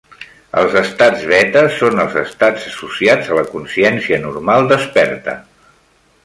Els 0.59 0.77
estats 0.79 1.25
beta 1.31 1.61
són 1.75 2.01
els 2.03 2.17
estats 2.21 2.65
associats 2.71 3.29
a 3.31 3.37
la 3.41 3.45
consciència 3.53 4.21
normal 4.25 4.67
desperta. 4.73 5.37